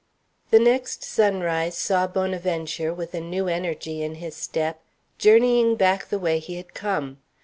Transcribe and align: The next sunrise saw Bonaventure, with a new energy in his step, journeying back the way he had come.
The 0.49 0.57
next 0.57 1.03
sunrise 1.03 1.77
saw 1.77 2.07
Bonaventure, 2.07 2.91
with 2.91 3.13
a 3.13 3.21
new 3.21 3.47
energy 3.47 4.01
in 4.01 4.15
his 4.15 4.35
step, 4.35 4.81
journeying 5.19 5.75
back 5.75 6.09
the 6.09 6.17
way 6.17 6.39
he 6.39 6.55
had 6.55 6.73
come. 6.73 7.19